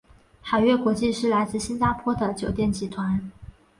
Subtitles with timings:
[0.41, 3.29] 海悦国际是来自新加坡的酒店集团。